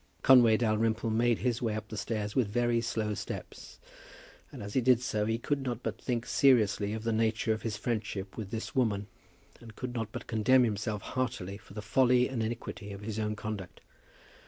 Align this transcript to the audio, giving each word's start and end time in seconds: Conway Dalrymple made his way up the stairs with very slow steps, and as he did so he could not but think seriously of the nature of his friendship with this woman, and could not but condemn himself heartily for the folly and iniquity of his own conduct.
Conway 0.23 0.57
Dalrymple 0.57 1.11
made 1.11 1.37
his 1.37 1.61
way 1.61 1.75
up 1.75 1.89
the 1.89 1.95
stairs 1.95 2.35
with 2.35 2.47
very 2.47 2.81
slow 2.81 3.13
steps, 3.13 3.77
and 4.51 4.63
as 4.63 4.73
he 4.73 4.81
did 4.81 4.99
so 4.99 5.27
he 5.27 5.37
could 5.37 5.61
not 5.61 5.83
but 5.83 6.01
think 6.01 6.25
seriously 6.25 6.93
of 6.93 7.03
the 7.03 7.13
nature 7.13 7.53
of 7.53 7.61
his 7.61 7.77
friendship 7.77 8.35
with 8.35 8.49
this 8.49 8.73
woman, 8.73 9.05
and 9.59 9.75
could 9.75 9.93
not 9.93 10.11
but 10.11 10.25
condemn 10.25 10.63
himself 10.63 11.03
heartily 11.03 11.55
for 11.59 11.75
the 11.75 11.83
folly 11.83 12.27
and 12.27 12.41
iniquity 12.41 12.91
of 12.91 13.01
his 13.01 13.19
own 13.19 13.35
conduct. 13.35 13.79